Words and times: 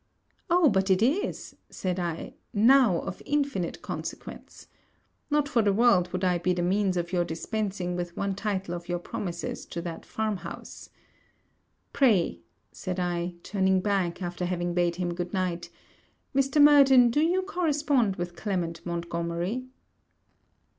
'Oh, 0.49 0.67
but 0.67 0.89
it 0.89 1.03
is,' 1.03 1.55
said 1.69 1.99
I, 1.99 2.33
'now 2.55 3.01
of 3.01 3.21
infinite 3.23 3.83
consequence. 3.83 4.67
Not 5.29 5.47
for 5.47 5.61
the 5.61 5.71
world 5.71 6.11
would 6.11 6.23
I 6.23 6.39
be 6.39 6.53
the 6.53 6.63
means 6.63 6.97
of 6.97 7.13
your 7.13 7.23
dispensing 7.23 7.95
with 7.95 8.17
one 8.17 8.33
title 8.33 8.73
of 8.73 8.89
your 8.89 8.97
promises 8.97 9.63
to 9.67 9.79
that 9.83 10.03
farm 10.03 10.37
house. 10.37 10.89
Pray,' 11.93 12.39
said 12.71 12.99
I, 12.99 13.35
turning 13.43 13.79
back, 13.79 14.23
after 14.23 14.45
having 14.45 14.73
bade 14.73 14.95
him 14.95 15.13
good 15.13 15.33
night, 15.33 15.69
'Mr. 16.35 16.59
Murden, 16.59 17.11
do 17.11 17.21
you 17.21 17.43
correspond 17.43 18.15
with 18.15 18.35
Clement 18.35 18.83
Montgomery?' 18.83 19.67